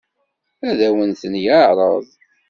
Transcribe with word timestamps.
Ad 0.69 0.79
awen-ten-yeɛṛeḍ? 0.87 2.05